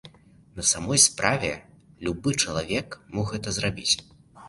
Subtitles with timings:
[0.59, 1.51] На самой справе,
[2.09, 3.97] любы чалавек мог гэта зрабіць.